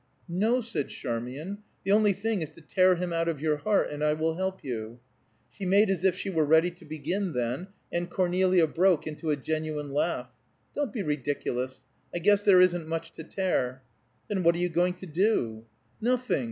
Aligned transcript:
"No," 0.27 0.61
said 0.61 0.89
Charmian. 0.89 1.59
"The 1.83 1.91
only 1.91 2.11
thing 2.11 2.41
is 2.41 2.49
to 2.57 2.61
tear 2.61 2.95
him 2.95 3.13
out 3.13 3.27
of 3.27 3.39
your 3.39 3.57
heart; 3.57 3.91
and 3.91 4.03
I 4.03 4.13
will 4.13 4.33
help 4.33 4.63
you!" 4.63 4.99
She 5.51 5.63
made 5.63 5.91
as 5.91 6.03
if 6.03 6.15
she 6.15 6.27
were 6.27 6.43
ready 6.43 6.71
to 6.71 6.85
begin 6.85 7.33
then, 7.33 7.67
and 7.91 8.09
Cornelia 8.09 8.65
broke 8.65 9.05
into 9.05 9.29
a 9.29 9.35
genuine 9.35 9.91
laugh. 9.93 10.31
"Don't 10.73 10.91
be 10.91 11.03
ridiculous. 11.03 11.85
I 12.15 12.17
guess 12.17 12.41
there 12.41 12.61
isn't 12.61 12.87
much 12.87 13.11
to 13.11 13.23
tear." 13.23 13.83
"Then 14.27 14.41
what 14.41 14.55
are 14.55 14.57
you 14.57 14.69
going 14.69 14.95
to 14.95 15.05
do?" 15.05 15.65
"Nothing! 16.01 16.39